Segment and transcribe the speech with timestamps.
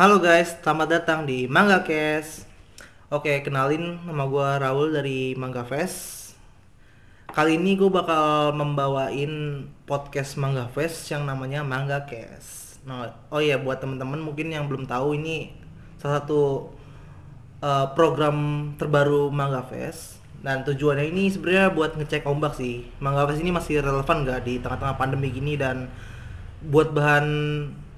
[0.00, 2.48] Halo guys, selamat datang di Mangga Kes.
[3.12, 6.32] Oke, kenalin nama gua Raul dari Mangga Fest.
[7.28, 12.80] Kali ini gue bakal membawain podcast Mangga Fest yang namanya Mangga Kes.
[12.88, 15.52] Nah, oh iya buat temen-temen mungkin yang belum tahu ini
[16.00, 16.72] salah satu
[17.60, 22.88] uh, program terbaru Mangga Fest dan tujuannya ini sebenarnya buat ngecek ombak sih.
[23.04, 25.92] Mangga Fest ini masih relevan gak di tengah-tengah pandemi gini dan
[26.64, 27.28] buat bahan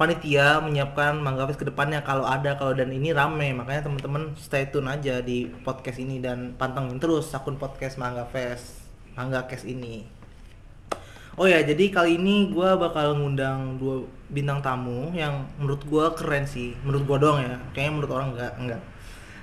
[0.01, 3.53] panitia menyiapkan Mangga Fest ke depannya kalau ada kalau dan ini rame.
[3.53, 8.83] Makanya teman-teman stay tune aja di podcast ini dan pantengin terus akun podcast Mangga Fest
[9.13, 10.05] Mangga Cast ini.
[11.33, 16.45] Oh ya jadi kali ini gue bakal ngundang dua bintang tamu yang menurut gue keren
[16.45, 16.77] sih.
[16.85, 18.83] Menurut gue doang ya kayaknya menurut orang enggak enggak.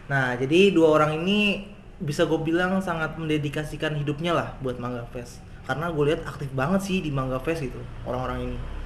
[0.10, 5.42] Nah jadi dua orang ini bisa gue bilang sangat mendedikasikan hidupnya lah buat Mangga Fest.
[5.70, 8.79] Karena gue lihat aktif banget sih di Mangga Fest itu orang-orang ini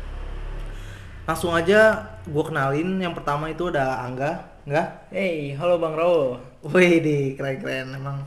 [1.23, 3.00] langsung aja gue kenalin.
[3.00, 4.52] Yang pertama itu ada Angga.
[4.63, 6.40] Enggak Hey, halo Bang Raul.
[6.63, 7.96] Wih di keren-keren.
[7.96, 8.24] Emang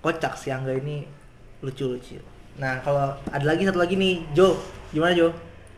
[0.00, 1.04] kocak si Angga ini.
[1.60, 2.20] Lucu-lucu.
[2.56, 4.24] Nah kalau ada lagi satu lagi nih.
[4.32, 4.56] Jo
[4.92, 5.28] gimana Jo?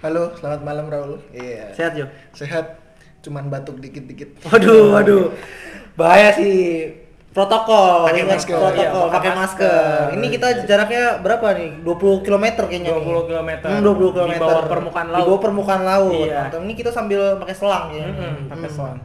[0.00, 1.20] Halo, selamat malam Raul.
[1.34, 1.74] Iya.
[1.74, 2.06] sehat Jo?
[2.34, 2.78] Sehat.
[3.20, 4.46] Cuman batuk dikit-dikit.
[4.48, 5.24] waduh waduh.
[5.98, 6.86] Bahaya sih
[7.30, 8.58] protokol Pakai masker.
[8.58, 9.70] protokol Iya, pakai masker.
[9.70, 10.18] masker.
[10.18, 13.22] ini kita jaraknya berapa nih 20 km kayaknya 20 nih.
[13.24, 13.50] km.
[13.62, 15.26] Hmm, 20 km Di bawah permukaan di laut.
[15.26, 16.38] bawah permukaan laut Iya.
[16.44, 18.76] Teman-teman, ini kita sambil pakai selang ya Mm-mm, pakai Hmm.
[18.76, 18.98] selang.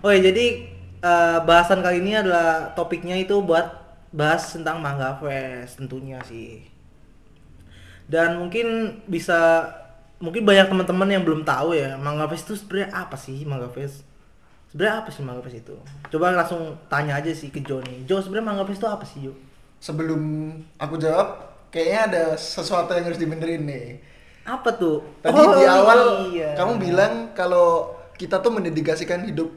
[0.00, 0.46] Oh ya, jadi
[1.00, 3.66] eh, bahasan kali ini adalah topiknya itu buat
[4.10, 6.64] bahas tentang Mangga Fest tentunya sih.
[8.04, 8.66] Dan mungkin
[9.04, 9.64] bisa
[10.18, 14.02] mungkin banyak teman-teman yang belum tahu ya Mangga Fest itu sebenarnya apa sih Mangga Fest?
[14.74, 15.76] Sebenarnya apa sih Mangga Fest itu?
[16.10, 18.02] Coba langsung tanya aja sih ke Jo nih.
[18.04, 19.32] Jo sebenarnya Mangga Fest itu apa sih Jo?
[19.78, 20.18] Sebelum
[20.74, 21.28] aku jawab,
[21.70, 24.02] kayaknya ada sesuatu yang harus dibenerin nih.
[24.42, 25.06] Apa tuh?
[25.22, 26.58] Tadi Oh, di awal iya.
[26.58, 29.54] kamu bilang kalau kita tuh mendedikasikan hidup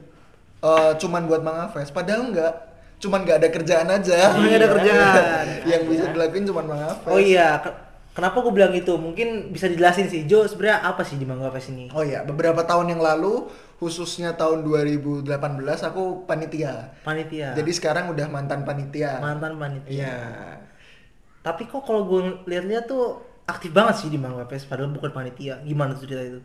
[0.60, 1.90] eh, cuman buat Manga Fest.
[1.90, 2.54] Padahal enggak.
[2.98, 4.30] Cuman nggak ada kerjaan aja.
[4.30, 5.44] Cuman nggak ada kerjaan.
[5.74, 7.10] yang bisa dilakuin cuman Manga Fest.
[7.10, 7.74] Oh iya, ke-
[8.14, 8.94] kenapa gue bilang itu?
[8.94, 11.90] Mungkin bisa dijelasin sih Jo sebenarnya apa sih di Mangga Fest ini?
[11.90, 15.22] Oh iya, beberapa tahun yang lalu, khususnya tahun 2018
[15.62, 16.98] aku panitia.
[17.06, 17.54] Panitia.
[17.54, 19.22] Jadi sekarang udah mantan panitia.
[19.22, 19.90] mantan panitia.
[19.94, 20.18] Iya.
[21.46, 25.62] Tapi kok kalau gue lihat-lihat tuh aktif banget sih di Mangga Fest padahal bukan panitia.
[25.62, 26.40] Gimana tuh cerita itu?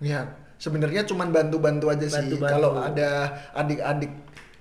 [0.00, 2.16] Ya, sebenarnya cuman bantu-bantu aja sih.
[2.16, 2.52] Bantu-bantu.
[2.56, 3.10] Kalau ada
[3.52, 4.12] adik-adik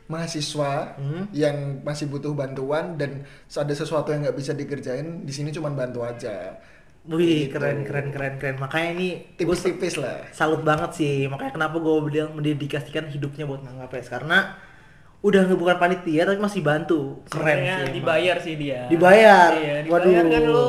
[0.10, 1.30] mahasiswa Hmm.
[1.32, 6.02] yang masih butuh bantuan dan ada sesuatu yang nggak bisa dikerjain, di sini cuman bantu
[6.02, 6.58] aja.
[7.06, 7.56] Wih, Gitu.
[7.56, 8.56] keren keren keren keren.
[8.58, 10.28] Makanya ini Tipis-tipis lah.
[10.30, 11.26] salut banget sih.
[11.26, 14.54] Makanya kenapa gue bilang mendedikasikan hidupnya buat Mangga Fest karena
[15.20, 17.24] udah nggak bukan panitia tapi masih bantu.
[17.26, 17.82] Keren Sebenarnya sih.
[17.82, 17.96] emang.
[17.96, 18.80] dibayar sih dia.
[18.88, 19.50] Dibayar.
[19.54, 20.06] Iya, Waduh.
[20.06, 20.68] dibayar kan lu.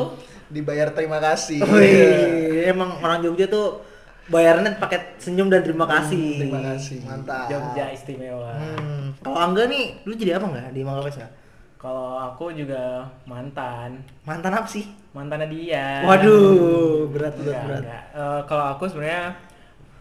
[0.51, 1.61] Dibayar terima kasih.
[1.63, 3.87] Wih, emang orang Jogja tuh
[4.27, 6.19] bayarnya pakai senyum dan terima kasih.
[6.19, 6.99] Hmm, terima kasih.
[7.05, 7.47] Mantap.
[7.47, 8.51] Jogja istimewa.
[8.53, 9.15] Hmm.
[9.21, 11.33] Kalau Angga nih, lu jadi apa nggak di Mangga Fest nggak?
[11.77, 14.03] Kalau aku juga mantan.
[14.23, 14.85] Mantan apa sih?
[15.11, 16.07] Mantannya dia.
[16.07, 17.83] Waduh, berat berat Enggak, berat.
[17.83, 18.03] enggak.
[18.15, 19.35] Eh, kalau aku sebenarnya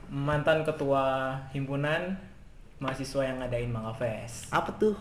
[0.10, 1.06] mantan ketua
[1.50, 2.14] himpunan
[2.78, 4.50] mahasiswa yang ngadain Manga Fest.
[4.50, 4.94] Apa tuh?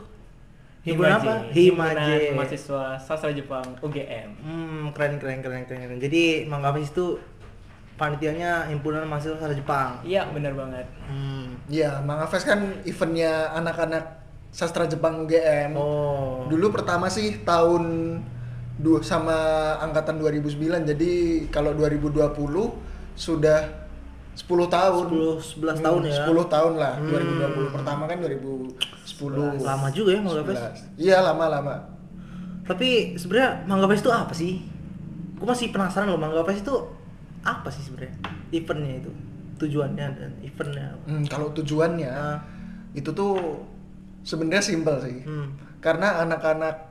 [0.81, 1.33] Himpunan apa?
[1.53, 2.33] Himpunan Himaje.
[2.33, 4.29] mahasiswa sastra Jepang UGM.
[4.41, 5.81] Hmm, keren keren keren keren.
[5.85, 6.01] keren.
[6.01, 7.21] Jadi Mangga Fest itu
[7.95, 10.01] panitianya himpunan mahasiswa sastra Jepang.
[10.03, 10.87] Iya, benar banget.
[11.05, 11.61] Hmm.
[11.69, 14.05] Iya, Manga Fest kan eventnya anak-anak
[14.49, 15.77] sastra Jepang UGM.
[15.77, 16.49] Oh.
[16.49, 17.85] Dulu pertama sih tahun
[18.79, 19.35] dua sama
[19.83, 20.87] angkatan 2009.
[20.87, 21.11] Jadi
[21.51, 22.31] kalau 2020
[23.19, 23.61] sudah
[24.39, 25.05] 10 tahun.
[25.11, 26.15] 10 11 tahun ya.
[26.23, 26.95] 10 tahun lah.
[27.03, 27.11] Hmm.
[27.11, 29.67] 2020 pertama kan 2010.
[29.67, 30.63] Lama juga ya Mangga Fest.
[30.95, 31.03] 11.
[31.03, 31.75] Iya, lama-lama.
[32.63, 34.63] Tapi sebenarnya Mangga Fest itu apa sih?
[35.35, 36.75] Gue masih penasaran loh Mangga Fest itu
[37.43, 38.15] apa sih sebenarnya?
[38.55, 39.11] Eventnya itu,
[39.59, 40.95] tujuannya dan eventnya.
[41.05, 42.39] Hmm, kalau tujuannya Ah.
[42.95, 43.63] itu tuh
[44.23, 45.27] sebenarnya simpel sih.
[45.27, 45.51] Hmm.
[45.83, 46.88] Karena anak-anak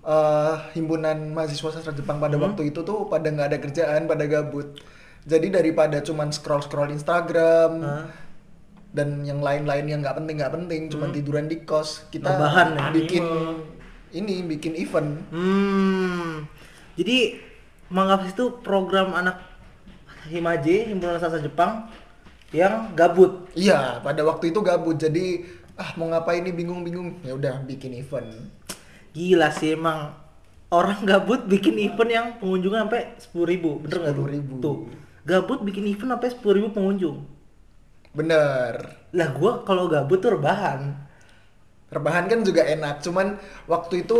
[0.00, 2.50] eh, himpunan mahasiswa sastra Jepang pada Hmm.
[2.50, 4.80] waktu itu tuh pada nggak ada kerjaan, pada gabut.
[5.20, 8.08] Jadi daripada cuman scroll scroll Instagram Ah.
[8.90, 12.88] dan yang lain-lain yang nggak penting nggak penting, cuman tiduran di kos, kita Rebahan ya?
[12.90, 13.24] bikin
[14.10, 15.22] ini bikin event.
[15.30, 16.48] Hmm.
[16.96, 17.38] Jadi
[17.90, 19.36] Mangga Fest itu program anak
[20.26, 21.86] Himaje, himpunan sastra Jepang
[22.50, 23.46] yang gabut.
[23.54, 24.94] Iya, pada waktu itu gabut.
[24.94, 25.42] Jadi
[25.74, 27.22] ah mau ngapain nih bingung-bingung.
[27.22, 28.30] Ya udah bikin event.
[29.10, 30.14] Gila sih emang
[30.70, 34.26] orang gabut bikin event yang pengunjungnya sampai 10.000 ribu, bener nggak tuh?
[34.30, 34.62] 10.000.
[34.62, 34.76] Tuh,
[35.26, 37.18] gabut bikin event sampai 10.000 ribu pengunjung.
[38.14, 38.74] Bener.
[39.10, 40.94] Lah gua kalau gabut tuh rebahan.
[41.90, 43.34] Rebahan kan juga enak, cuman
[43.66, 44.18] waktu itu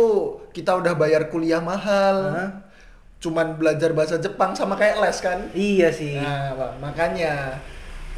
[0.51, 2.17] kita udah bayar kuliah mahal.
[2.35, 2.49] Hah?
[3.23, 5.39] Cuman belajar bahasa Jepang sama kayak les kan.
[5.55, 6.19] Iya sih.
[6.19, 7.63] Nah, makanya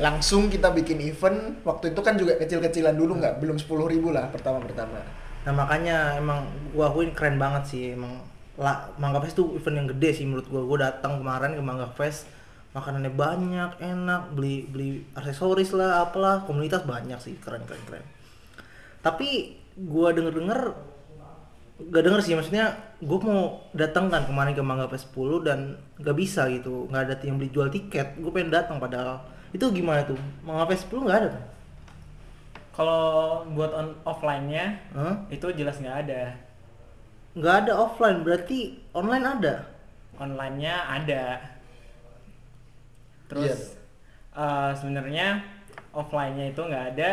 [0.02, 4.26] langsung kita bikin event waktu itu kan juga kecil-kecilan dulu nggak belum 10.000 ribu lah
[4.34, 8.24] pertama-pertama Nah makanya emang gua akuin keren banget sih emang
[8.56, 10.64] lah Mangga Fest tuh event yang gede sih menurut gua.
[10.64, 12.30] Gua datang kemarin ke Mangga Fest
[12.74, 18.06] makanannya banyak, enak, beli beli aksesoris lah, apalah, komunitas banyak sih, keren keren keren.
[19.06, 20.60] Tapi gua denger-denger
[21.90, 23.42] gak denger sih maksudnya gua mau
[23.74, 25.60] datang kan kemarin ke Mangga Fest 10 dan
[26.00, 29.20] gak bisa gitu nggak ada yang beli jual tiket gue pengen datang padahal
[29.52, 31.44] itu gimana tuh Mangga Fest 10 nggak ada tuh
[32.74, 35.14] Kalau buat on offline-nya Hah?
[35.30, 36.24] itu jelas nggak ada.
[37.34, 39.56] nggak ada offline berarti online ada
[40.18, 41.24] Online-nya ada.
[43.30, 43.78] Terus
[44.34, 45.42] eh, sebenarnya
[45.94, 47.12] offline-nya itu nggak ada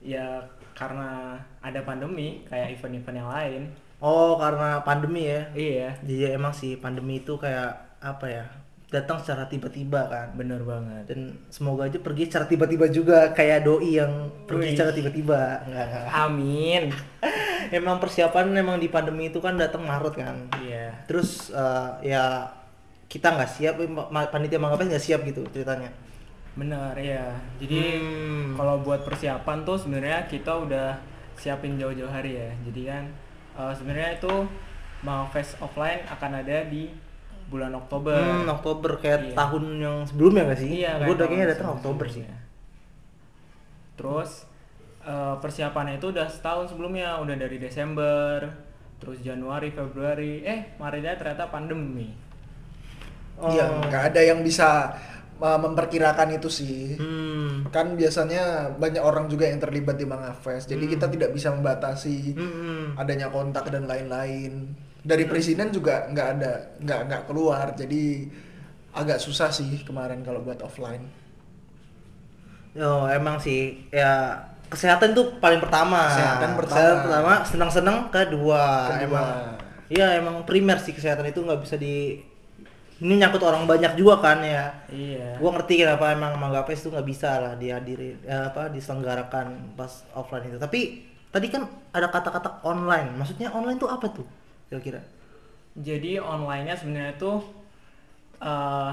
[0.00, 3.62] ya karena ada pandemi kayak event-event yang lain.
[4.02, 5.46] Oh, karena pandemi ya.
[5.54, 8.44] Iya, Jadi emang sih pandemi itu kayak apa ya?
[8.92, 10.36] Datang secara tiba-tiba kan.
[10.36, 11.08] bener banget.
[11.08, 14.12] Dan semoga aja pergi secara tiba-tiba juga kayak doi yang
[14.44, 14.72] pergi Wih.
[14.76, 15.40] secara tiba-tiba.
[15.64, 16.04] Enggak, enggak.
[16.12, 16.82] Amin.
[17.72, 20.36] Emang persiapan emang di pandemi itu kan datang Maret kan.
[20.60, 20.92] Iya.
[21.08, 22.44] Terus eh, ya
[23.08, 25.88] kita nggak siap, ma- panitia Manggapas nggak siap gitu ceritanya.
[26.52, 27.32] Bener ya.
[27.56, 28.52] Jadi Hmm.
[28.52, 31.00] kalau buat persiapan tuh sebenarnya kita udah
[31.32, 32.52] siapin jauh-jauh hari ya.
[32.62, 33.04] Jadi kan
[33.56, 34.32] eh, sebenarnya itu
[35.00, 36.92] mau Fest offline akan ada di
[37.52, 38.16] bulan Oktober.
[38.16, 39.36] Hmm, Oktober kayak Iya.
[39.36, 40.70] tahun yang sebelumnya nggak sih?
[40.80, 42.24] Iya, Gue udah kayaknya datang Oktober sih.
[43.94, 44.48] Terus
[45.02, 48.38] eh, persiapannya itu udah setahun sebelumnya, udah dari Desember,
[48.96, 52.14] terus Januari, Februari, eh Maretnya ternyata pandemi.
[53.42, 53.82] Iya, Oh.
[53.82, 54.94] nggak ada yang bisa
[55.42, 56.94] uh, memperkirakan itu sih.
[56.94, 57.66] Hmm.
[57.74, 60.70] Kan biasanya banyak orang juga yang terlibat di Manga Fest.
[60.70, 62.94] Jadi kita tidak bisa membatasi Hmm.
[62.94, 64.70] adanya kontak dan lain-lain.
[65.02, 67.74] Dari presiden juga nggak ada, nggak nggak keluar.
[67.74, 68.30] Jadi
[68.94, 71.02] agak susah sih kemarin kalau buat offline.
[72.78, 74.38] Oh emang sih ya
[74.70, 76.08] kesehatan tuh paling pertama.
[76.08, 76.72] Kesehatan pertama.
[76.72, 78.62] Kesehatan pertama, senang-senang kedua.
[78.94, 79.02] Kedua.
[79.02, 79.28] Emang.
[79.92, 82.16] Iya emang primer sih kesehatan itu nggak bisa di
[83.02, 84.70] ini nyangkut orang banyak juga kan ya.
[84.88, 85.36] Iya.
[85.42, 90.06] Gua ngerti kenapa emang Mangga Fest tuh nggak bisa lah dihadiri ya, apa diselenggarakan pas
[90.14, 90.56] offline itu.
[90.62, 90.80] Tapi
[91.28, 93.18] tadi kan ada kata-kata online.
[93.18, 94.41] Maksudnya online tuh apa tuh
[94.72, 95.04] kira-kira?
[95.76, 97.44] Jadi online-nya sebenarnya tuh
[98.40, 98.90] eh,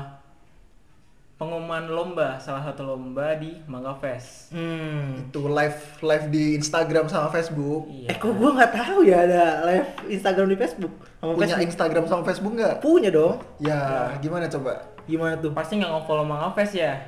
[1.40, 4.52] pengumuman lomba, salah satu lomba di Mangga Fest.
[4.52, 5.24] Hmm.
[5.31, 7.88] Itu live live di Instagram sama Facebook.
[7.88, 8.12] Iya.
[8.12, 10.92] Eh kok gua nggak tahu ya ada live Instagram di Facebook
[11.24, 11.68] sama Punya Facebook?
[11.72, 12.76] Instagram sama Facebook nggak?
[12.84, 13.40] Punya dong.
[13.64, 14.84] Ya, gimana coba?
[15.08, 15.56] Gimana tuh?
[15.56, 17.00] Pasti nggak nge-follow Mangga Fest ya?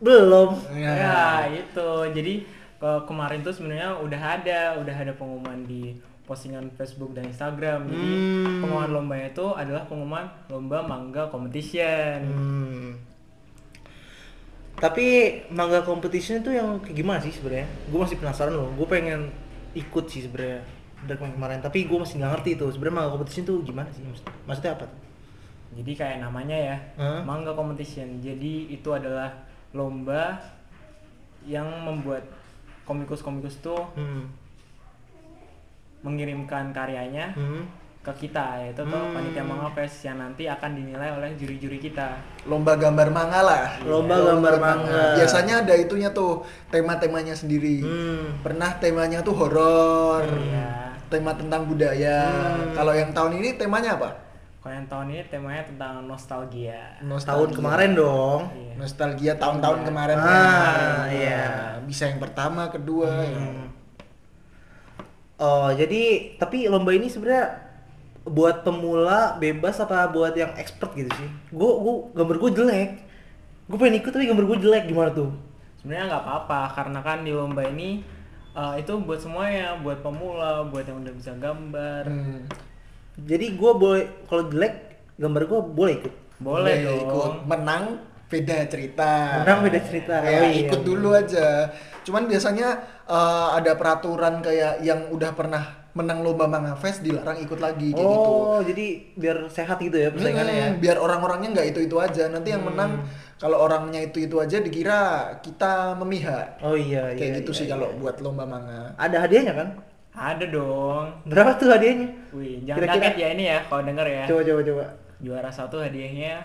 [0.00, 0.56] Belum.
[0.72, 1.90] Ya, itu.
[2.16, 7.86] Jadi ke kemarin tuh sebenarnya udah ada, udah ada pengumuman di postingan Facebook dan Instagram.
[7.86, 8.60] Jadi Hmm.
[8.60, 12.18] pengumuman lombanya itu adalah pengumuman lomba mangga competition.
[12.26, 12.90] Hmm.
[14.76, 15.06] Tapi
[15.48, 17.64] manga competition itu yang kayak gimana sih sebenarnya?
[17.88, 18.68] Gue masih penasaran loh.
[18.74, 19.32] Gue pengen
[19.72, 20.60] ikut sih sebenarnya
[21.00, 21.58] dari kemarin kemarin.
[21.60, 24.02] Tapi gue masih nggak ngerti itu sebenarnya manga competition itu gimana sih?
[24.02, 24.84] Maksud- Maksudnya apa?
[24.84, 25.00] tuh?
[25.76, 27.20] Jadi kayak namanya ya, Hah?
[27.22, 28.18] mangga competition.
[28.18, 29.28] Jadi itu adalah
[29.70, 30.40] lomba
[31.44, 32.24] yang membuat
[32.82, 34.28] komikus-komikus tuh Hmm.
[36.00, 37.64] Mengirimkan karyanya Hmm.
[38.00, 39.10] ke kita yaitu ke Hmm.
[39.12, 42.14] panitia manga fest yang nanti akan dinilai oleh juri-juri kita.
[42.44, 43.64] Lomba gambar manga lah.
[43.82, 45.18] Lomba gambar manga.
[45.18, 47.82] Biasanya ada itunya tuh tema-temanya sendiri.
[47.82, 48.38] Hmm.
[48.40, 50.22] Pernah temanya tuh horor.
[50.22, 50.94] Iya.
[51.06, 52.30] Tema tentang budaya.
[52.30, 52.74] Hmm.
[52.74, 54.10] Kalau yang tahun ini temanya apa?
[54.58, 56.98] Kalau yang tahun ini temanya tentang nostalgia.
[57.02, 58.50] Tahun kemarin dong.
[58.50, 58.74] Iya.
[58.76, 59.86] Nostalgia tahun-tahun Iya.
[59.86, 60.16] kemarin.
[60.18, 61.06] Ah, kan.
[61.10, 61.42] iya.
[61.82, 63.10] Bisa yang pertama, kedua.
[63.22, 63.34] ya.
[63.34, 63.66] Hmm.
[65.36, 67.60] Oh, jadi tapi lomba ini sebenarnya
[68.26, 71.30] buat pemula bebas apa buat yang expert gitu sih?
[71.52, 72.90] Gue gue gambar gue jelek.
[73.68, 75.30] Gue pengen ikut tapi gambar gue jelek gimana tuh?
[75.78, 78.00] Sebenarnya nggak apa-apa karena kan di lomba ini
[78.56, 82.04] eh, itu buat semuanya, buat pemula, buat yang udah bisa gambar.
[82.08, 82.40] Hmm.
[83.28, 84.74] Jadi gue boleh kalau jelek
[85.20, 86.14] gambar gue boleh ikut.
[86.40, 87.00] Boleh dong.
[87.04, 87.32] ikut.
[87.44, 87.84] Menang
[88.26, 89.10] beda cerita.
[89.42, 90.14] Menang beda cerita.
[90.20, 90.66] Ya, Oh, iya.
[90.66, 91.70] ikut dulu aja.
[92.02, 92.68] Cuman biasanya
[93.06, 95.64] eh, ada peraturan kayak yang udah pernah
[95.96, 98.28] menang lomba manga fest dilarang ikut lagi kayak gitu.
[98.28, 100.68] Oh, jadi biar sehat gitu ya persaingannya ya.
[100.68, 102.28] Hmm, biar orang-orangnya nggak itu itu aja.
[102.28, 103.00] Nanti yang menang
[103.36, 105.00] kalau orangnya itu itu aja dikira
[105.40, 106.60] kita memihak.
[106.60, 107.16] Oh iya iya.
[107.16, 107.72] Kayak gitu iya, sih iya.
[107.72, 108.92] kalau buat lomba manga.
[109.00, 109.68] Ada hadiahnya kan?
[110.12, 111.04] Ada dong.
[111.24, 112.08] Berapa tuh hadiahnya?
[112.36, 114.22] Wih, jangan Kira-kira- kaget ya ini ya kalau denger ya.
[114.28, 114.84] Coba coba coba.
[115.16, 116.44] Juara satu hadiahnya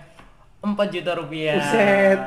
[0.61, 1.57] 4 juta rupiah.
[1.57, 2.19] Buset.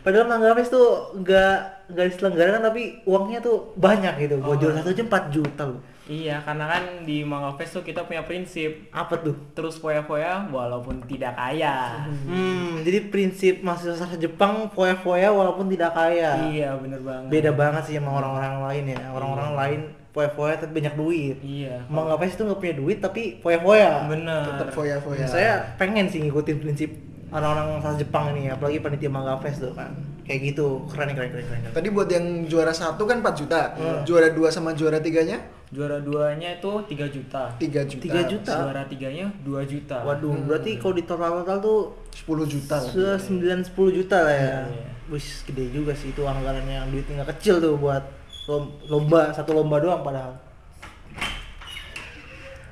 [0.00, 1.56] Padahal Mangga Fest tuh nggak
[1.90, 4.36] nggak diselenggarakan tapi uangnya tuh banyak gitu.
[4.38, 4.60] Buat Oh.
[4.60, 5.80] juara satu aja 4 juta loh.
[6.04, 9.30] Iya, karena kan di Manga Fest tuh kita punya prinsip Apa tuh?
[9.54, 12.02] terus foya-foya walaupun tidak kaya.
[12.26, 16.50] Hmm, jadi prinsip mahasiswa Jepang foya-foya walaupun tidak kaya.
[16.50, 17.30] Iya, bener banget.
[17.30, 19.00] Beda banget sih sama orang-orang lain ya.
[19.08, 21.36] Orang-orang lain foya-foya tapi banyak duit.
[21.40, 21.86] Iya.
[21.86, 24.10] Emang ngapain itu nggak punya duit tapi foya-foya.
[24.10, 24.42] Bener.
[24.50, 26.90] tetap foya-foya Saya pengen sih ngikutin prinsip
[27.32, 29.94] orang-orang asal Jepang ini, apalagi panitia Manga Fest tuh kan.
[30.22, 31.62] Kayak gitu, keren keren keren keren.
[31.70, 34.02] tadi buat yang juara satu kan 4 juta Hmm.
[34.04, 35.38] juara dua sama juara tiganya
[35.70, 37.46] Juara duanya itu 3 juta.
[37.56, 38.54] 3 juta 3 juta.
[38.56, 40.02] Juara tiganya 2 juta.
[40.02, 41.78] Waduh, berarti kalau di total-total tuh
[42.12, 44.54] 10 juta lah sudah 9 10 juta lah ya.
[44.66, 44.86] Iya.
[45.08, 48.02] Wis gede juga sih itu anggarannya yang duitnya kecil tuh buat
[48.46, 50.34] lom- lomba satu lomba doang padahal.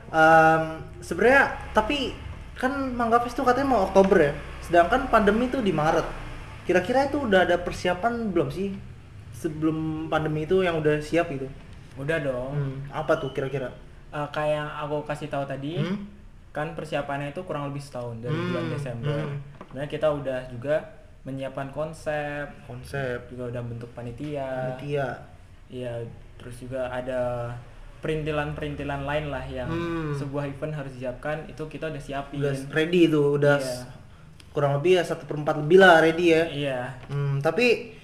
[0.08, 0.62] Em,
[1.00, 2.14] sebenarnya tapi
[2.54, 4.34] kan Mangga Fest tuh katanya mau Oktober ya.
[4.68, 6.04] Sedangkan pandemi tuh di Maret.
[6.62, 8.76] Kira-kira itu udah ada persiapan belum sih?
[9.32, 11.48] Sebelum pandemi itu yang udah siap gitu.
[11.96, 12.52] Udah dong.
[12.52, 13.72] Hmm, apa tuh kira-kira?
[14.08, 16.04] Eh, kayak yang aku kasih tahu tadi, Hmm?
[16.50, 19.18] kan persiapannya itu kurang lebih setahun dari Hmm, bulan Desember.
[19.18, 19.37] hmm.
[19.64, 20.76] Sebenarnya kita udah juga
[21.22, 24.76] menyiapkan konsep, Konsep, juga udah bentuk panitia.
[24.76, 25.08] panitia.
[25.68, 25.92] Iya,
[26.37, 27.52] terus juga ada
[28.00, 30.12] perintilan-perintilan lain lah yang Hmm.
[30.14, 32.38] sebuah event harus disiapkan itu kita udah siapin.
[32.38, 33.76] Udah ready itu, udah Iya.
[34.50, 36.43] Kurang lebih ya satu per empat lebih lah ready ya.
[36.47, 37.95] Iya, Hmm, tapi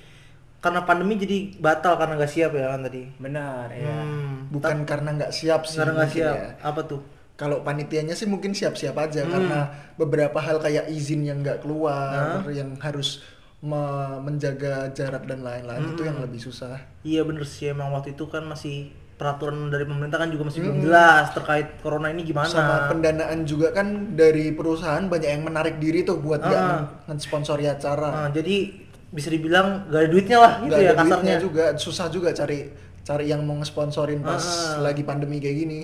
[0.59, 3.03] karena pandemi jadi batal karena nggak siap ya kan tadi.
[3.17, 3.85] benar ya.
[3.97, 6.35] Hmm, bukan karena nggak siap sih karena nggak siap.
[6.35, 6.49] ya.
[6.61, 7.03] Apa tuh?
[7.35, 9.33] kalau panitianya sih mungkin siap-siap aja Hmm.
[9.35, 12.47] karena beberapa hal kayak izin yang nggak keluar Hah?
[12.47, 13.27] yang harus
[13.59, 16.09] me- menjaga jarak dan lain-lain itu Hmm.
[16.09, 20.29] yang lebih susah Iya bener sih emang waktu itu kan masih peraturan dari pemerintah kan
[20.29, 20.85] juga masih belum Hmm.
[20.85, 22.45] jelas terkait corona ini gimana.
[22.45, 26.51] sama pendanaan juga kan dari perusahaan banyak yang menarik diri tuh buat Ah.
[26.51, 28.75] men- mensponsori acara Nah, jadi
[29.09, 31.37] bisa dibilang gak ada duitnya lah gitu nggak ya ada duitnya kasarnya.
[31.39, 32.59] juga susah juga cari
[33.01, 34.43] cari yang mau ngesponsorin pas
[34.75, 34.83] Ah.
[34.83, 35.81] lagi pandemi kayak gini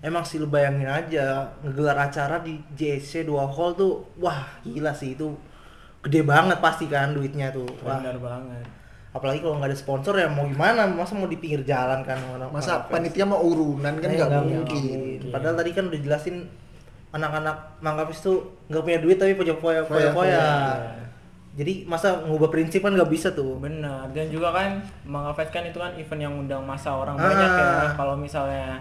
[0.00, 5.14] Emang sih lu bayangin aja ngegelar acara di JSC 2 hall tuh wah gila sih
[5.14, 5.30] itu
[6.02, 7.70] gede banget pasti kan duitnya tuh.
[7.80, 8.66] Wah, Benar banget.
[9.12, 12.48] Apalagi kalau nggak ada sponsor ya mau gimana masa mau di pinggir jalan kan orang
[12.48, 14.64] masa orang panitia mau urunan kan Eh, nggak mungkin.
[14.64, 15.20] mungkin.
[15.28, 16.36] padahal tadi kan udah jelasin
[17.10, 20.10] anak-anak Mangga Fest tuh nggak punya duit tapi punya foya Foya-foya.
[20.10, 20.44] foya
[21.52, 24.08] jadi masa ngubah prinsip kan nggak bisa tuh Benar.
[24.08, 27.28] Dan juga kan Manga Fest kan itu kan event yang undang masa orang Ah.
[27.28, 27.68] banyak ya.
[27.92, 28.80] Kalau misalnya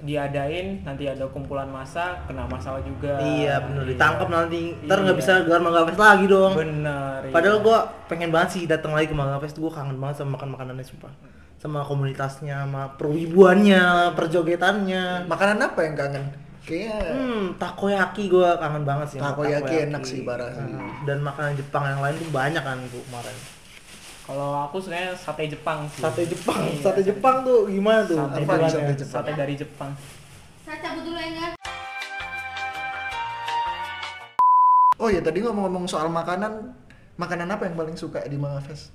[0.00, 3.20] diadain nanti ada kumpulan masa kena masalah juga.
[3.20, 5.04] iya bener ditangkap nanti ntar Iya.
[5.04, 7.20] nggak bisa gelar Mangga Fest lagi dong Benar.
[7.28, 7.64] padahal iya.
[7.64, 10.82] gua pengen banget sih datang lagi ke Mangga Fest gua kangen banget sama makan makanannya
[10.82, 11.12] sumpah
[11.56, 13.82] sama komunitasnya sama perwibuannya
[14.14, 16.24] perjogetannya makanan apa yang kangen
[16.60, 19.18] kayaknya Hmm, takoyaki gua kangen banget sih.
[19.18, 20.60] sama Takoyaki enak sih, parah sih.
[20.62, 23.36] Hmm, Dan makanan Jepang yang lain tuh banyak kan bu kemarin.
[24.30, 26.06] Kalau aku sebenarnya sate Jepang sih.
[26.06, 28.14] Sate Jepang, Iya, sate Jepang tuh gimana tuh?
[28.14, 29.10] Sate, Apa dari, nih sate Jepang?
[29.10, 29.90] sate dari Jepang.
[30.62, 31.52] Saya cabut dulu ya enggak?
[35.00, 36.76] oh ya tadi ngomong-ngomong soal makanan
[37.16, 38.92] makanan apa yang paling suka di Mangafest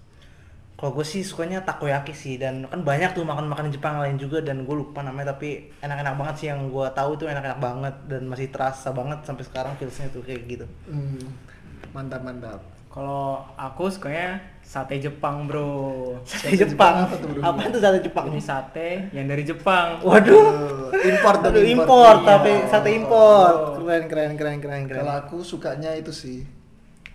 [0.77, 4.37] Kalau gue sih sukanya takoyaki sih dan kan banyak tuh makan makanan Jepang lain juga
[4.39, 8.21] dan gue lupa namanya tapi enak-enak banget sih yang gue tahu itu enak-enak banget dan
[8.29, 10.65] masih terasa banget sampai sekarang feelsnya tuh kayak gitu.
[10.85, 11.25] hmm,
[11.89, 16.15] mantap mantap Kalau aku sukanya sate Jepang, Bro.
[16.23, 16.95] Sate Jepang Jepang.
[17.03, 17.41] apa tuh, bro?
[17.43, 18.25] Apa tuh sate Jepang?
[18.25, 19.99] Ini sate yang dari Jepang.
[19.99, 20.95] Waduh.
[20.95, 22.27] Import Aduh, tapi import Iya.
[22.31, 23.55] tapi sate import.
[23.59, 23.75] Oh.
[23.77, 24.97] Keren keren keren keren keren.
[24.97, 26.47] kalau aku sukanya itu sih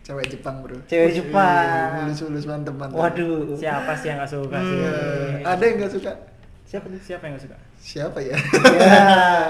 [0.00, 2.06] cewek Jepang bro Cewek Jepang.
[2.06, 3.52] mulus mantep mantep Waduh.
[3.54, 4.76] Siapa sih yang gak suka sih?
[4.78, 6.12] Eh, ada yang nggak suka
[6.62, 7.00] Siapa tuh?
[7.00, 7.56] Siapa yang gak suka?
[7.76, 8.36] siapa ya
[8.76, 9.00] Ya.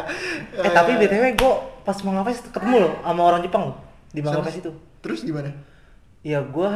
[0.63, 3.77] eh tapi btw gue pas mau ngapes ketemu loh sama orang Jepang loh
[4.09, 4.71] di Mangapes itu.
[5.01, 5.51] terus gimana
[6.23, 6.71] Ya gue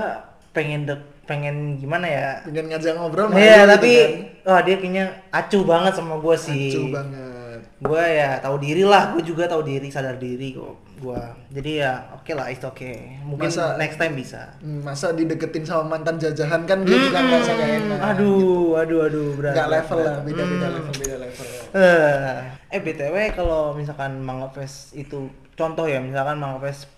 [0.50, 2.28] pengen dek pengen gimana ya?
[2.42, 4.06] pengen ngajak ngobrol Iya malu tapi gitu
[4.44, 6.44] wah dia kayaknya acuh banget sama gue kan.
[6.44, 6.68] sih.
[6.70, 7.32] Acuh banget
[7.76, 11.20] Gue ya tahu diri lah, gue juga tahu diri, sadar diri kok gue.
[11.50, 13.20] Jadi ya oke lah, it's okay.
[13.20, 14.56] Mungkin Masa- next time bisa.
[14.58, 18.32] Hmm, masa dideketin sama mantan jajahan kan dia juga ngerasa gak enak Hmm, Aduh,
[18.74, 19.52] aduh, aduh, berat.
[19.52, 20.06] nggak level berat.
[20.06, 20.76] lah beda beda Hmm.
[20.78, 22.36] level beda level Eh,
[22.70, 26.88] eh btw kalau misalkan Manga Fest itu contoh ya misalkan Manga Fest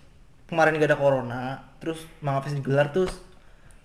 [0.46, 1.42] kemarin gak ada corona,
[1.86, 3.14] terus Manga Fest digelar terus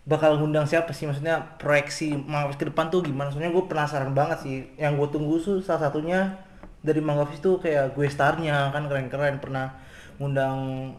[0.02, 1.06] bakal ngundang siapa sih?
[1.06, 3.30] Maksudnya proyeksi Manga Fest ke depan tuh gimana?
[3.30, 4.56] Soalnya gue penasaran banget sih.
[4.74, 6.42] Yang gue tunggu tuh salah satunya
[6.82, 9.78] dari Manga Fest tuh kayak gue starnya kan keren-keren pernah
[10.18, 10.90] ngundang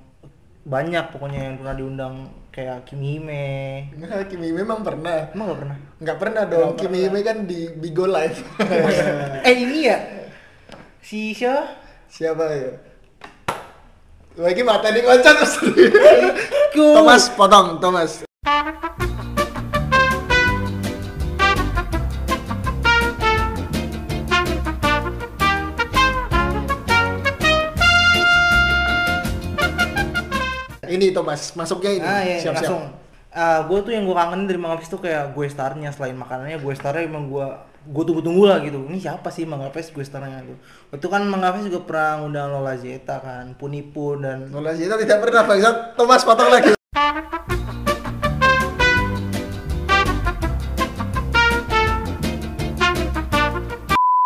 [0.62, 2.14] banyak pokoknya yang pernah diundang
[2.54, 3.46] kayak Kimi Hime.
[3.98, 5.76] Nggak, Kimi memang pernah Emang gak pernah?
[5.98, 8.38] nggak pernah dong Kimi Hime kan di Bigo Live
[9.46, 9.98] eh ini ya
[10.98, 11.78] si siapa?
[12.06, 12.91] siapa ya
[14.32, 15.60] lagi mata di terus.
[16.72, 18.24] Thomas potong Thomas.
[30.92, 32.04] Ini Thomas masuknya ini.
[32.04, 32.80] Ah, iya, iya siap, -siap.
[33.32, 35.88] Ah, gue tuh yang gue kangen dari Mangapis tuh kayak gue starnya.
[35.92, 37.48] Selain makanannya gue starnya emang gue
[37.82, 40.54] gue tunggu-tunggu lah gitu ini siapa sih Manga Fest gue starnya tuh
[40.94, 45.18] itu kan Manga Fest juga pernah ngundang Lola Zeta kan Punipun dan Lola Zeta tidak
[45.18, 45.98] pernah bangsat.
[45.98, 46.70] Thomas potong lagi.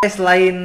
[0.05, 0.57] Eh, selain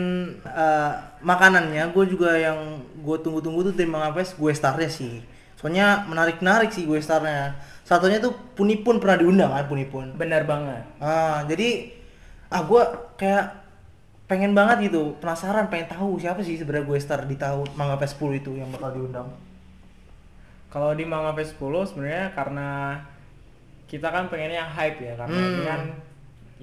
[0.44, 0.94] eh,
[1.24, 5.24] makanannya gue juga yang gue tunggu-tunggu tuh dari Manga Fest gue starnya sih
[5.56, 7.56] soalnya menarik-menarik sih gue starnya
[7.88, 10.84] satunya tuh Punipun pernah diundang kan Punipun Benar banget.
[11.00, 12.01] Ah, jadi
[12.52, 12.84] ah gue
[13.16, 13.46] kayak
[14.28, 18.16] pengen banget gitu, penasaran, pengen tahu siapa sih sebenarnya gue star di tahun Manga Fest
[18.16, 19.28] 10 itu yang bakal diundang.
[20.72, 22.96] Kalau di Manga Fest 10 sebenarnya karena
[23.92, 25.52] kita kan pengennya yang hype ya karena Hmm.
[25.52, 25.82] ini kan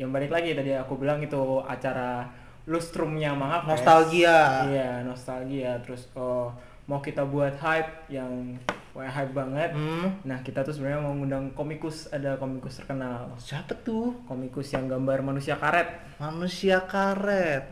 [0.01, 2.25] yang balik lagi tadi aku bilang itu acara
[2.65, 3.69] lustrumnya Manga.
[3.69, 4.65] Nostalgia.
[4.65, 5.77] Iya, nostalgia.
[5.85, 6.49] Terus oh,
[6.89, 8.57] mau kita buat hype yang
[8.99, 9.71] kayak hype banget.
[9.73, 13.33] Hmm, Nah, kita tuh sebenarnya mau ngundang komikus, ada komikus terkenal.
[13.39, 14.19] siapa tuh?
[14.27, 15.87] Komikus yang gambar manusia karet.
[16.19, 17.65] Manusia karet.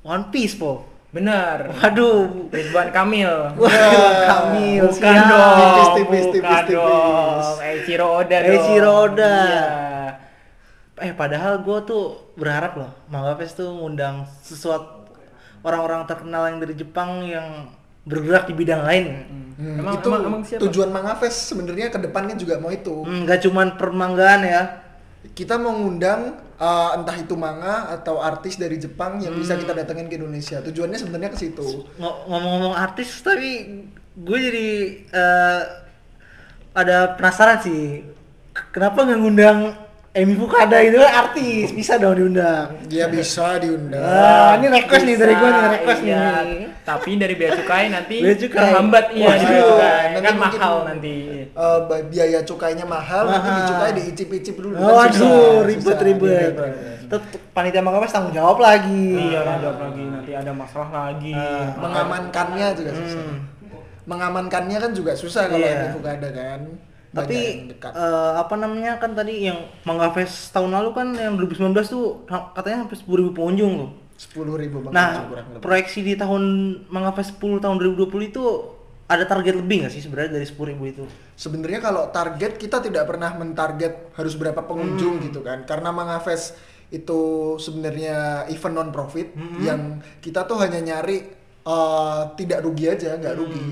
[0.00, 0.86] One Piece, po.
[1.10, 1.70] Benar.
[1.72, 2.48] Waduh.
[2.50, 3.30] Ridwan Kamil.
[3.56, 3.72] Wah,
[4.24, 4.84] Kamil.
[4.84, 5.26] Bukan siap.
[5.26, 5.56] dong.
[5.56, 6.74] Tipis, tipis, bukan tipis, tipis.
[6.74, 7.56] dong.
[7.62, 8.50] Eiichiro Oda dong.
[8.50, 9.36] Eiichiro Oda.
[9.38, 9.66] Iya.
[10.96, 15.12] Eh, padahal gue tuh berharap loh, Manga Fest tuh ngundang sesuatu
[15.60, 17.68] orang-orang terkenal yang dari Jepang yang
[18.06, 19.04] bergerak di bidang lain.
[19.56, 20.62] Hmm, Emang, itu emang, emang siapa?
[20.62, 23.02] tujuan Manga Fest sebenarnya ke depannya juga mau itu.
[23.02, 24.62] Hmm, Nggak cuman permanggaan ya.
[25.26, 29.64] Kita mau ngundang uh, entah itu manga atau artis dari Jepang yang bisa Hmm.
[29.64, 30.60] kita datengin ke Indonesia.
[30.60, 31.66] Tujuannya sebenarnya ke situ.
[31.96, 33.82] Ngo- ngomong-ngomong artis tapi
[34.14, 34.68] gue jadi
[35.04, 35.62] eh,
[36.72, 38.04] ada penasaran sih
[38.70, 39.58] kenapa nggak ngundang
[40.16, 44.00] Emi Fukada itu kan artis bisa dong diundang Dia bisa diundang.
[44.00, 46.16] Ah, ini request nih dari gue nih Bisa, request iya.
[46.40, 48.60] nih Tapi dari bea cukai nanti Bea cukai.
[48.62, 50.04] terhambat iya di bea Waduh, cukai.
[50.08, 51.14] nanti kan mungkin- mahal nanti.
[51.52, 53.58] Uh, biaya cukainya mahal, nanti Mahal.
[53.60, 54.74] dicukai diicip-icip dulu.
[54.74, 55.64] oh, Kan aduh susah.
[55.64, 56.52] ribet ribet
[57.06, 61.30] Tetep panitia Mangkapes tanggung jawab lagi Iya, ada lagi nanti ada masalah lagi.
[61.30, 61.76] Ah.
[61.76, 63.20] Mengamankannya juga susah.
[63.22, 63.38] Hmm.
[64.06, 65.76] Mengamankannya kan juga susah kalau Iya.
[65.76, 66.60] ini Fukada kan.
[67.12, 72.26] Tapi eh, apa namanya kan tadi yang Mangga Fest tahun lalu kan yang 2019 tuh
[72.26, 76.42] katanya sampai 10.000 pengunjung loh sepuluh ribu bang Nah, kurang proyeksi di tahun
[76.88, 78.44] Manga Fest 10 tahun 2020 itu
[79.06, 81.04] ada target lebih nggak sih sebenarnya dari 10.000 itu?
[81.36, 85.24] Sebenarnya kalau target kita tidak pernah mentarget harus berapa pengunjung Hmm.
[85.30, 85.62] gitu kan.
[85.62, 86.56] Karena Mangafest
[86.88, 87.20] itu
[87.60, 89.60] sebenarnya event non profit Hmm.
[89.60, 89.80] yang
[90.18, 91.22] kita tuh hanya nyari
[91.66, 93.42] eh, tidak rugi aja, nggak Hmm.
[93.44, 93.64] rugi.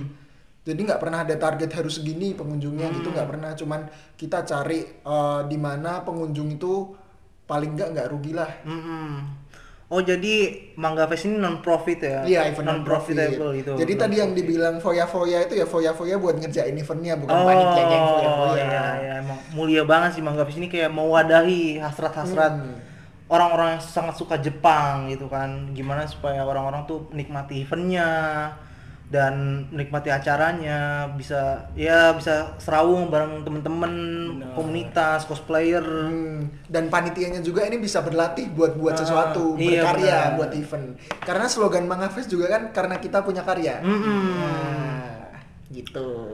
[0.64, 3.14] Jadi nggak pernah ada target harus segini pengunjungnya gitu Hmm.
[3.14, 3.50] nggak pernah.
[3.52, 3.80] Cuman
[4.16, 6.96] kita cari eh, di mana pengunjung itu
[7.44, 8.48] paling nggak nggak rugi lah.
[8.64, 9.44] Mm-mm.
[9.84, 10.34] Oh jadi
[10.74, 12.24] Manga Fest ini non profit ya?
[12.24, 13.14] Iya, event non non profit.
[13.14, 13.72] profitable gitu.
[13.76, 18.06] Jadi tadi yang dibilang foya-foya itu ya foya-foya buat ngerjain eventnya bukan Oh, panitia yang
[18.10, 18.64] foya-foya.
[18.64, 22.80] iya, iya, emang mulia banget sih Manga Fest ini kayak mewadahi hasrat-hasrat Hmm.
[23.26, 25.68] orang-orang yang sangat suka Jepang gitu kan.
[25.76, 28.08] Gimana supaya orang-orang tuh menikmati eventnya
[29.14, 29.34] dan
[29.70, 30.78] menikmati acaranya
[31.14, 33.92] bisa ya bisa serawung bareng temen-temen
[34.34, 34.50] Benar.
[34.52, 40.18] komunitas cosplayer Hmm, dan panitianya juga ini bisa berlatih buat buat Ah, sesuatu, iya, berkarya
[40.18, 40.34] benar.
[40.34, 40.86] buat event.
[41.20, 43.78] Karena slogan Mangafest juga kan karena kita punya karya.
[43.78, 44.22] Mm-mm.
[44.34, 45.30] Nah,
[45.70, 46.26] gitu.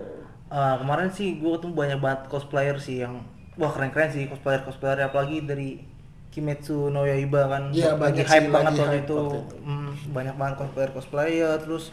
[0.48, 3.20] Ah, kemarin sih gue tuh banyak banget cosplayer sih yang
[3.54, 5.84] wah keren-keren sih cosplayer cosplayer apalagi dari
[6.30, 9.18] Kimetsu no Yaiba kan Iya, lagi hype banget waktu itu.
[9.18, 9.56] waktu itu.
[9.60, 11.90] Hmm, banyak banget cosplayer cosplayer terus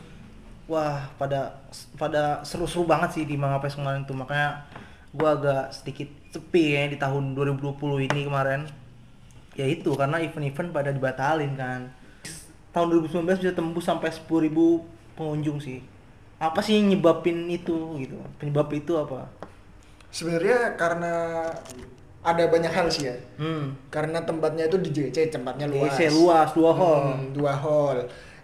[0.67, 1.63] wah pada
[1.95, 4.13] pada seru-seru banget sih di Manga Fest kemarin tuh.
[4.13, 4.67] Makanya
[5.15, 8.67] gua agak sedikit sepi ya di tahun 2020 ini kemarin.
[9.57, 11.89] Ya itu karena event-event pada dibatalin kan.
[12.75, 14.53] Tahun 2019 bisa tembus sampai 10.000
[15.17, 15.81] pengunjung sih.
[16.37, 18.21] Apa sih yang nyebabin itu gitu?
[18.37, 19.25] Penyebab itu apa?
[20.13, 21.13] Sebenarnya karena
[22.21, 23.15] ada banyak hal sih ya.
[23.39, 23.89] hmm.
[23.89, 25.95] Karena tempatnya itu di JC, tempatnya luas.
[25.95, 27.03] JC luas dua hall.
[27.15, 27.97] Hmm, dua hall.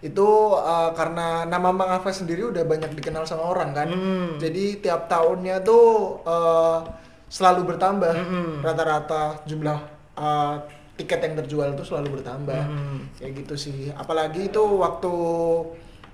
[0.04, 3.88] Itu uh, karena nama Mangafest sendiri udah banyak dikenal sama orang kan.
[3.88, 4.36] Hmm.
[4.36, 6.84] Jadi tiap tahunnya tuh uh,
[7.32, 8.12] selalu bertambah.
[8.12, 8.50] Mm-mm.
[8.60, 9.78] Rata-rata jumlah
[10.20, 10.60] uh,
[10.94, 12.62] tiket yang terjual tuh selalu bertambah.
[12.68, 12.98] Mm.
[13.18, 13.90] Kayak gitu sih.
[13.96, 15.14] Apalagi itu waktu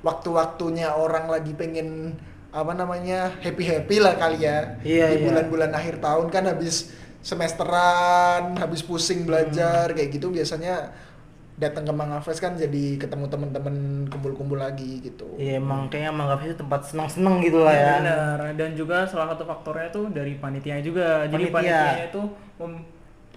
[0.00, 2.16] waktu-waktunya orang lagi pengen
[2.50, 4.80] apa namanya happy-happy lah kali ya.
[4.80, 5.24] Iya, Di iya.
[5.28, 6.88] bulan-bulan akhir tahun kan habis
[7.20, 10.88] semesteran, habis pusing belajar kayak gitu biasanya
[11.60, 15.28] datang ke Mangafest kan jadi ketemu teman-teman kumpul-kumpul lagi gitu.
[15.36, 17.94] Iya emang kayaknya Mangga Fest itu tempat senang-senang gitu lah ya.
[18.00, 18.38] Benar.
[18.56, 21.28] Dan juga salah satu faktornya tuh dari panitia juga.
[21.28, 21.78] Jadi Panitia.
[21.84, 22.22] panitia itu
[22.56, 22.84] mem-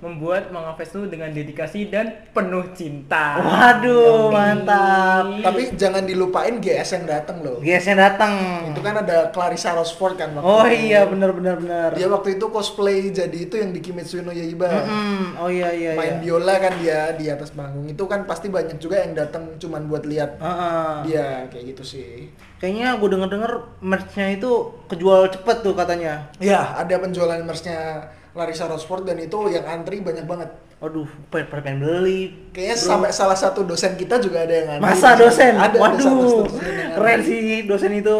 [0.03, 3.39] membuat Manga Fest itu dengan dedikasi dan penuh cinta.
[3.39, 5.39] Waduh, mantap.
[5.39, 7.63] Tapi jangan dilupain GS yang datang loh.
[7.63, 8.67] Guys yang datang.
[8.67, 10.91] Itu kan ada Clarissa Rosford kan waktu Oh itu.
[10.91, 11.89] iya benar benar benar.
[11.95, 14.67] Dia waktu itu cosplay jadi itu yang di Kimetsu no Yaiba.
[14.67, 15.39] Mm-mm.
[15.39, 16.21] Oh iya iya Main iya.
[16.21, 17.87] biola kan dia di atas panggung.
[17.87, 20.91] Itu kan pasti banyak juga yang datang cuman buat lihat Heeh.
[21.07, 22.27] dia kayak gitu sih.
[22.59, 24.51] Kayaknya gue denger denger merchnya itu
[24.87, 26.27] kejual cepet tuh katanya.
[26.39, 30.49] Ya, ada penjualan merch-nya Larissa Rosford dan itu yang antri banyak banget.
[30.81, 32.49] Waduh, pengen, pengen beli.
[32.51, 32.89] Kayaknya Bro.
[32.89, 34.85] sampai salah satu dosen kita juga ada yang antri.
[34.89, 35.53] Masa dosen?
[35.55, 38.15] Ada, ada Waduh, satu dosen yang keren sih dosen itu.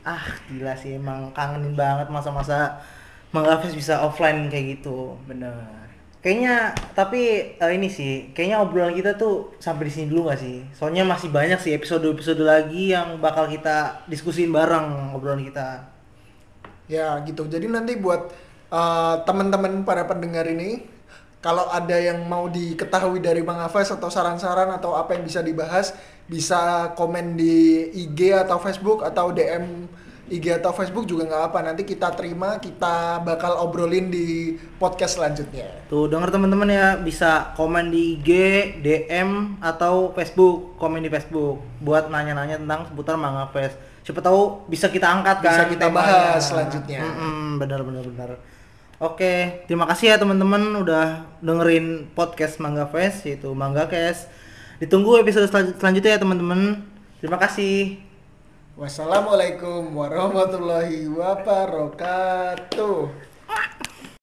[0.00, 2.80] Ah, gila sih emang kangenin banget masa-masa
[3.30, 5.14] Manggafes bisa offline kayak gitu.
[5.28, 5.54] Bener.
[6.20, 10.66] Kayaknya tapi eh, ini sih, kayaknya obrolan kita tuh sampai di sini dulu gak sih?
[10.76, 15.86] Soalnya masih banyak sih episode-episode lagi yang bakal kita diskusin bareng obrolan kita.
[16.90, 17.46] Ya gitu.
[17.46, 20.86] Jadi nanti buat uh, teman-teman para pendengar ini,
[21.40, 25.92] kalau ada yang mau diketahui dari Bang Afes atau saran-saran atau apa yang bisa dibahas,
[26.28, 29.88] bisa komen di IG atau Facebook atau DM
[30.30, 31.58] IG atau Facebook juga nggak apa.
[31.66, 35.66] Nanti kita terima, kita bakal obrolin di podcast selanjutnya.
[35.90, 38.30] Tuh denger teman-teman ya bisa komen di IG,
[38.78, 43.74] DM atau Facebook, komen di Facebook buat nanya-nanya tentang seputar Manga Fest.
[44.06, 46.14] Siapa tahu bisa kita angkat kan Bisa kita temanya.
[46.38, 47.00] bahas selanjutnya.
[47.02, 48.30] Mm-mm, benar benar benar.
[49.00, 54.28] Oke, terima kasih ya teman-teman udah dengerin podcast Mangga Fest yaitu Mangga Cast.
[54.76, 56.84] Ditunggu episode selan- selanjutnya ya teman-teman.
[57.16, 57.96] Terima kasih.
[58.76, 62.96] Wassalamualaikum warahmatullahi wabarakatuh.